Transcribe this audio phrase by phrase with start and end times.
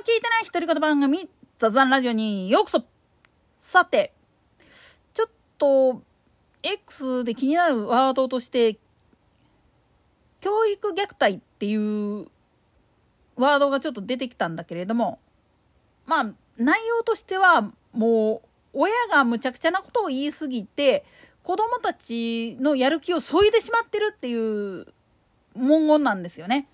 [0.00, 2.84] 聞いてない独り言番組、雑談ラジオにようこそ
[3.60, 4.14] さて、
[5.12, 6.00] ちょっと、
[6.62, 8.78] X で気になるワードとして、
[10.40, 12.28] 教育虐待っていう
[13.36, 15.18] ワードがちょっと出てきたんだけれども、
[16.06, 21.04] まあ、内容としては、もう、親がむちゃくちゃなことを言いすぎて、
[21.42, 24.34] 子供たちのやる気を削いでしまってるってい
[24.80, 24.86] う
[25.54, 26.66] 文言なんですよね。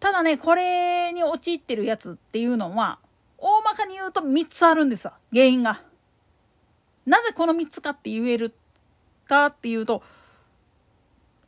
[0.00, 2.98] ただね、これに陥ってるやつっていうのは、
[3.38, 5.82] 大まかに言うと3つあるんですわ、原因が。
[7.06, 8.54] なぜこの3つかって言える
[9.28, 10.02] かっていうと、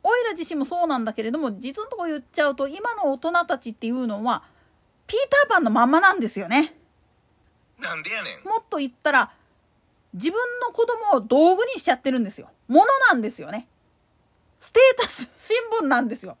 [0.03, 4.43] おいら自身もそうなんだけれども、実のとこ言っちゃうと、今の大人たちっていうのは、
[5.07, 6.75] ピーターパンのまんまなんですよね。
[7.79, 8.47] なんでやねん。
[8.47, 9.31] もっと言ったら、
[10.13, 12.49] 自分の子供を道具にしちゃってるんですよ。
[12.67, 13.67] ものなんですよね。
[14.59, 16.37] ステータス新聞なんですよ。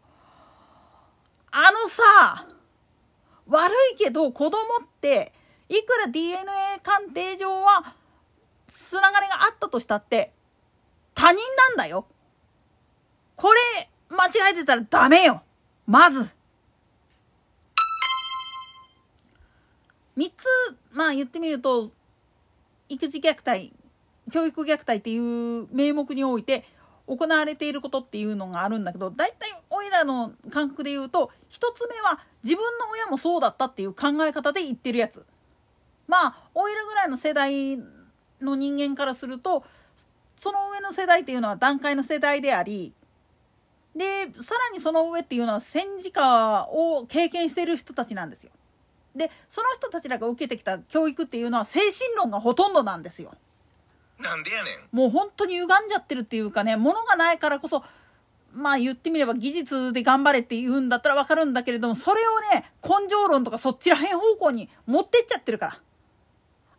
[1.55, 2.47] あのさ、
[3.47, 5.31] 悪いけど子供って
[5.69, 6.35] いくら DNA
[6.81, 7.93] 鑑定上は
[8.65, 10.31] つながりがあったとしたって
[11.13, 11.37] 他人
[11.69, 12.07] なんだよ。
[13.35, 15.43] これ間違えてたらダメよ。
[15.85, 16.33] まず。
[20.17, 20.45] 3つ
[20.91, 21.91] まあ言ってみると
[22.89, 23.71] 育児虐待
[24.31, 26.65] 教育虐待っていう名目において
[27.07, 35.25] 行われていることっていうのがあるんだけど大体おいらの感覚で言うと1つ目は自分の親もそうだったっていう考え方で言ってるやつ
[36.07, 37.77] まあおいらぐらいの世代
[38.41, 39.63] の人間からすると
[40.39, 42.93] その上の世代っていうのは段階の世代であり
[43.95, 48.51] でさらにその上っていうのは戦時下を経験してる人たちなんですよ。
[49.15, 53.33] でその人たちらが受けてきた教育っていうのは精神論がほとんどなんですよ。
[54.19, 54.95] なんでやねん。
[54.95, 57.83] もう本当に歪んじゃってるっていうかね物がないからこそ
[58.53, 65.79] まあ言ってみれば技術で頑張れって言うんだったら分かるんだけれどもそれをね根性論とかそっちらへん方向に持ってっちゃってるから。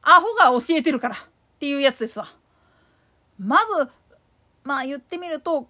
[0.07, 1.19] アホが教えてるからっ
[1.59, 2.29] ていうやつですわ。
[3.39, 3.91] まず
[4.63, 5.67] まあ言ってみると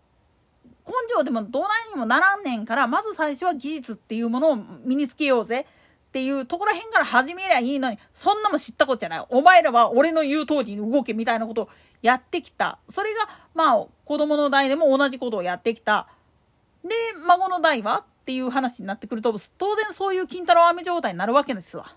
[0.86, 5.66] 根性でもどないにもならんねんからまず最初は技術っていうものを身につけようぜ。
[6.14, 9.26] っていうところへんから始めりゃいいのに、そんなも知ったことじゃない。
[9.30, 11.68] お前らは俺の言う通りに動けみたいなことを
[12.02, 12.78] やってきた。
[12.88, 16.06] それが、まあ、子供の代でも同じことをやってきた。
[16.84, 16.90] で、
[17.26, 21.96] 孫の代はっていう話になってくると、当然そういう金太郎飴状態になるわけですわ。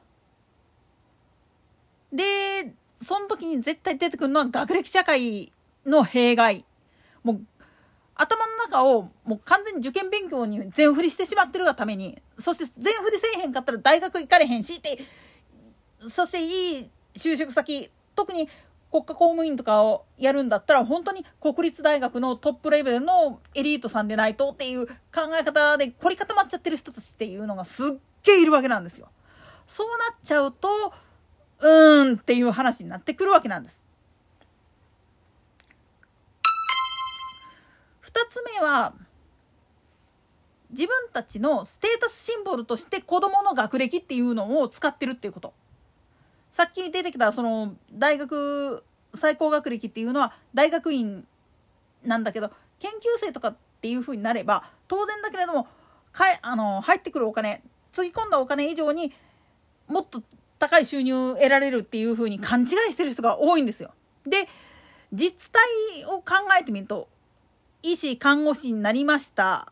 [2.11, 5.53] で、その時に絶対出てくるのは学歴社会
[5.85, 6.65] の弊害。
[7.23, 7.41] もう
[8.17, 14.99] 頭の中をもう完全に受験勉強に全振りしてしまってるがためにそして全振りせえへんかったら大学行かれへんしって
[16.09, 18.49] そしていい就職先特に
[18.91, 24.93] 国家公務員とかをやるんだったら本当に国立大学のトップレベルのエリートさんでないとっていう考
[25.39, 27.91] え方で凝り固まっちゃってる人たちっていうのがすっ
[28.23, 29.09] げえいるわけなんですよ。
[29.67, 30.69] そうなっちゃうと
[31.59, 33.77] うーんっていう話になってくるわけなんです。
[38.07, 38.93] 2つ目は
[40.69, 45.53] 自分たちのステータスシンボルとして子どもの学歴っていうのを使ってるっていうこと
[46.51, 48.83] さっき出てきたその大学
[49.15, 51.25] 最高学歴っていうのは大学院
[52.03, 55.67] なんだけど研究生とかっていうふうになれば当然だけれども
[56.11, 59.13] かいあの入ってくるお金つぎ込んだお金以上に
[59.87, 60.21] もっと
[60.59, 63.91] 高い収入得られるっていうふうに勘違いしてる人が多いんですよ。
[64.25, 64.47] で
[65.13, 67.07] 実態を考えてみると
[67.83, 69.71] 医師看護師になりました。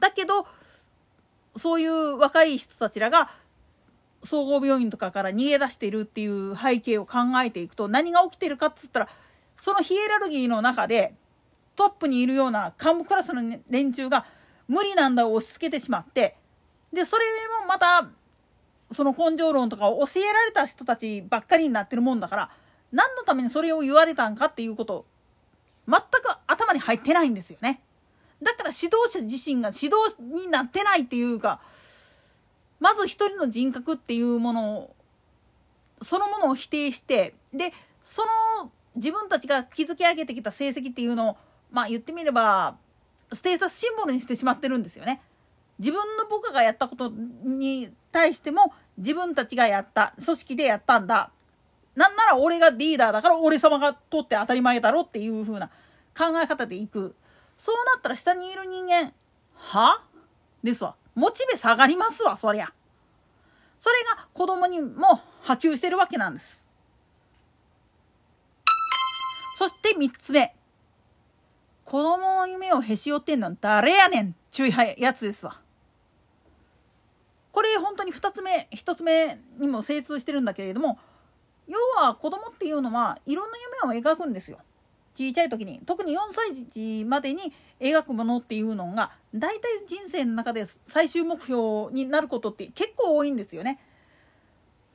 [0.00, 0.46] だけど
[1.56, 3.30] そういう若い人たちらが
[4.24, 9.08] 総合病院とかから逃げ出しているっていう背景を考えていくと何が起きてるかっつったら
[9.56, 11.14] そのヒエラルギーの中で
[11.76, 14.24] トップにいるような幹部クラスの連中が
[14.68, 16.36] 無理なんだを押し付けてしまって
[16.92, 17.24] でそれ
[17.60, 18.08] もまた
[18.92, 22.50] その根性論とかを教えられた人たちばっかりになってるもんだから
[22.92, 25.06] 何のためにそれを言われたんかっていうこと
[25.88, 26.02] 全く
[26.52, 27.80] 頭に入ってないんですよね。
[28.42, 31.60] だから指導者自身が指導になってないっていうか
[32.80, 34.96] まず一人の人格っていうものを
[36.02, 37.72] そのものを否定してで
[38.02, 38.22] そ
[38.60, 41.36] の自分たちが築き上げてきた成績っていうのを
[41.70, 42.76] まあ言ってみれば
[43.32, 45.22] ステータスシンボルにしてしまってるんですよね。
[45.78, 51.30] 自分の部下がやったことに対しても自分たちがやった組織でやったんだ
[51.96, 55.70] なんなら俺がリーダーだから俺様が取って当たり前だろっていう風な
[56.16, 57.14] 考え方でいく。
[57.58, 59.12] そうなったら下にいる人間
[59.54, 60.02] は？
[60.62, 60.96] ですわ。
[61.14, 62.72] モチベ下がりますわそりゃ。
[63.78, 66.66] それが子供にも波及してるわけなんです。
[69.58, 70.54] そして3つ目。
[71.84, 75.60] 子供の夢をへし折ってんのは誰やねんちゅうやつですわ。
[77.50, 80.98] これ本当に2つ目1つ目にも精通してるんだけれども
[81.68, 84.58] 要は子供っていうのはいろんな夢を描くんですよ。
[85.14, 93.78] 小さい時に特に4歳児までに描くものっていうのが大体人生の中で最終目標になることって結構多いんですよね。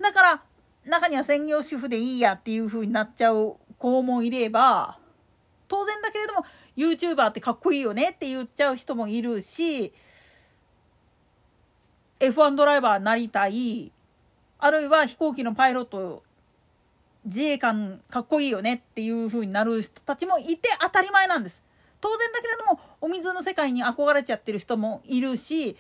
[0.02, 0.44] だから
[0.86, 5.00] 中には専業主婦でいいやっていう風になっちゃう子もいれば
[5.68, 6.46] 当然だけれども
[6.78, 9.94] YouTuber ってかっこいいよねって言っちゃう人もいるし
[12.20, 13.92] F1 ドライバーになりたい
[14.60, 16.24] あるいは飛行機のパイロット
[17.28, 21.62] 自衛官かっこいいよねっていう風になる人たちもいて当たり前なんです。
[22.00, 25.76] 当然だけれどもお水の世界に憧れちゃってる人もいるし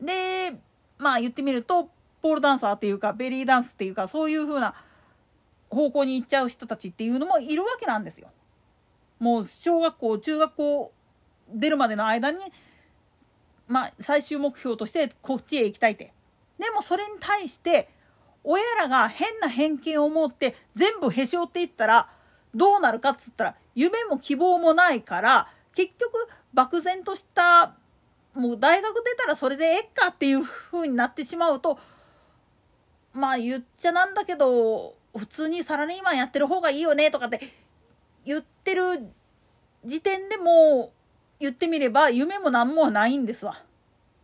[0.00, 0.54] で
[0.96, 1.90] まあ言ってみると
[2.22, 4.74] ポールダンサーっていうかベリーダンスっていうかそういう風な
[5.70, 8.28] 方向に行っちゃう人たちっていうのもいるわけなんですよ。
[9.18, 10.92] もう小学校中学校
[11.52, 12.38] 出るまでの間に
[13.66, 16.12] まあ最終目標としてこっちへ行きたいって。
[16.58, 17.88] でもそれに対して
[18.44, 22.08] 親らが変な偏見を持って全部へし折っていったら
[22.54, 26.12] どうなるかっつったら夢も希望もないから結局
[26.54, 27.74] 漠然とした
[28.34, 31.78] もう大学出たらそれでえっかっていう風になってしまうと
[33.12, 37.40] まあ言っちゃなんだけど普通にサラリーマンやってる方がいいよねとかって
[38.24, 38.82] 言ってる
[39.84, 40.98] 時点でもう
[41.40, 43.56] 言ってみれば夢も何もないんですわ。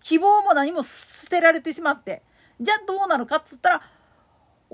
[0.02, 2.22] 希望も何も捨てられてしまって
[2.60, 3.82] じゃあどうなるかっつったら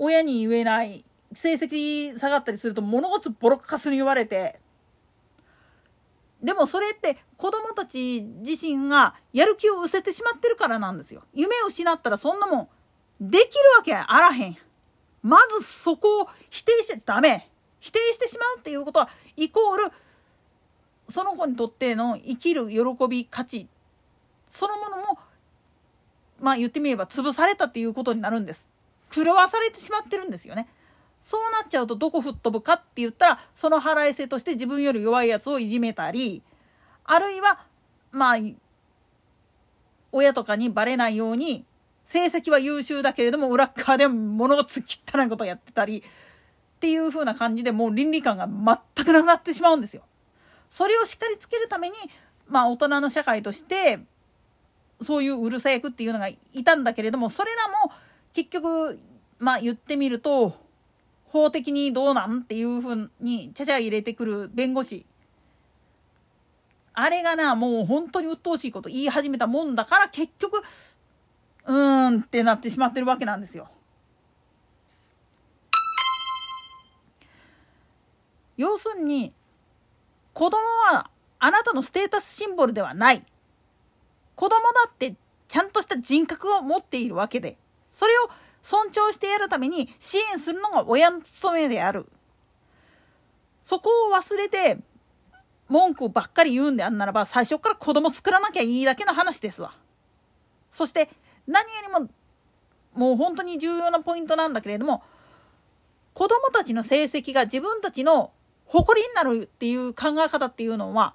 [0.03, 4.59] 親に言えない成績下がったりすると物事ボロッカスに言われて
[6.41, 11.21] でもそれって子供たち自身がやる気を失せてしまってるからなんですよ。
[11.35, 12.67] 夢を失ったらそんなもん
[13.21, 14.57] できるわけあらへん。
[15.21, 17.47] まずそこを否定しちゃダメ。
[17.79, 19.83] 否定してしまうっていうことはイコール
[21.09, 23.67] その子にとっての生きる喜び価値
[24.49, 25.19] そのものも
[26.39, 28.70] まあ言ってみれば潰されたっていうことになるんです。
[29.11, 30.67] 狂わされてしまってるんですよね。
[31.23, 36.41] そうなっちゃうとどこ吹っ飛ぶかって言ったらその腹いせとして自分より弱いやつをいじめたり
[37.05, 37.59] あるいは
[38.11, 38.37] まあ
[40.11, 41.63] 親とかにバレないように
[42.05, 46.03] 成績は優秀だけれども裏側で物がつ汚いことをやってたりっ
[46.81, 50.01] ていう風な感じでもう倫理観が全くなくなってしまうんですよ。
[50.69, 51.95] それをしっかりつけるために
[52.47, 53.99] まあ大人の社会として
[55.01, 57.93] そういううるさい役っていうのがいたんだけれどもそれらも
[58.33, 58.99] 結局
[59.39, 60.53] まあ言ってみると
[61.27, 65.05] 法的にどうなんっていうふうにちゃちゃ入れてくる弁護士。
[66.93, 70.61] あれがなもう本当に鬱陶しいこと言い始めたもんだから結局
[71.65, 73.69] うーんってなってしまってるわけなんですよ。
[78.57, 79.33] 要するに
[80.33, 80.57] 子供
[80.91, 83.25] はあなたのステータスシンボルではない。
[84.35, 85.15] 子供だって
[85.47, 87.57] ちゃんとした人格を持っているわけで。
[87.93, 88.29] それを
[88.61, 92.05] 尊重してやるために支援するのが親の務めである。
[93.65, 94.79] そこを忘れて
[95.69, 99.73] 文句ばっかり言うんであんならば最初から子供作らなきゃいいだけの話ですわ。
[100.71, 101.09] そして
[101.47, 102.09] 何よりも
[102.93, 105.03] もう本当に重要なポイントなんだけれども
[106.13, 108.31] 子供たちの成績が自分たちの
[108.65, 111.13] 誇りになるっていう考え方っていうのは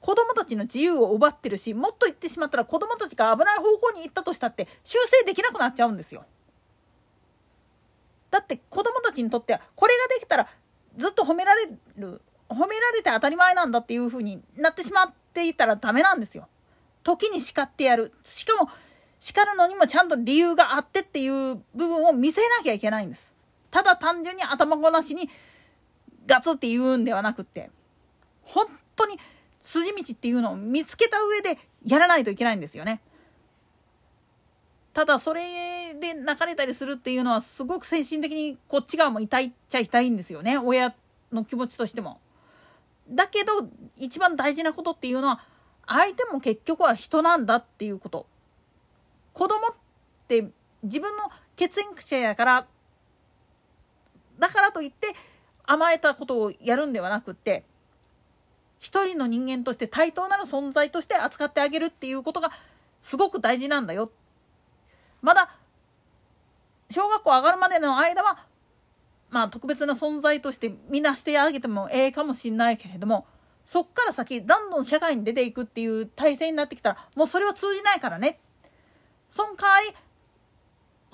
[0.00, 6.24] 子供たちの自由を奪ってるしもっと言ってしまったら子供たちが危ない方向に行ったとしたって修正できなくなっちゃうんですよ。
[8.30, 10.48] だって子供たちにとってはこれができたら
[10.96, 16.48] ずっと褒められる褒められて当たり前なんだっていう風になってしまっていたらダメなんですよ。
[17.02, 18.70] 時に叱ってやるしかも
[19.18, 23.32] 叱るのにもちゃんと理由があってっていう部分を見せなきゃいけないんです。
[23.70, 25.28] ただ単純に頭ごなしに
[26.26, 27.70] ガツって言うんではなくって
[28.42, 29.18] 本当に
[29.60, 33.00] 筋道っていうのを見つけた上でやらないといけないんですよね。
[34.92, 40.94] ただそれで泣かれたりするっていうのはすごく精神的にこっち側も痛いっちゃ痛いんですよね親
[41.32, 42.20] の気持ちとしても。
[43.08, 45.40] だけど一番大事なことっていうのは
[45.86, 48.26] 相手も結局は人なんだっていうこと。
[49.32, 49.74] 子供っ
[50.26, 50.50] て
[50.82, 52.66] 自分の血縁者やから
[54.38, 55.14] だからといって
[55.64, 57.64] 甘えたことをやるんではなくって
[58.80, 62.50] 一人の人間として対等なる存在として扱ってあげるっていうことが
[63.02, 64.10] すごく大事なんだよ
[65.22, 65.50] まだ
[66.90, 68.38] 小学校上がるまでの間は
[69.28, 73.26] まあ特別な存在としてみなしてあげてもええかもしんないけれども
[73.66, 78.40] そっから先どんどん社会に出ていくっていう体制になってきたらもうそれは通じないからね
[79.30, 79.96] その代わり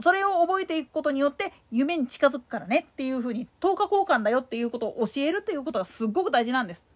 [0.02, 6.95] それを覚えていくことによって夢に近づくからねっていうふうに10日交換だよっていうことを教えるっていうことがすっごく大事なんです。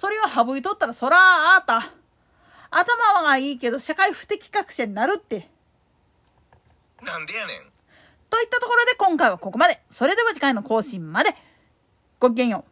[0.00, 1.92] それを省いとったらそらああた
[2.70, 5.50] 頭はいいけど社会不適格者になるって
[7.02, 7.70] なんでやねん
[8.30, 9.82] といったところで今回はここまで。
[9.90, 11.34] それでは次回の更新まで。
[12.18, 12.69] ごきげんよう。